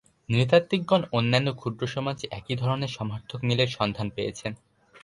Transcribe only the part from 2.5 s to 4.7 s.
ধরনের সমার্থক মিলের সন্ধান পেয়েছেন।